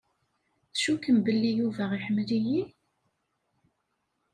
[0.73, 2.61] Tcukkem belli Yuba iḥemmel-iyi?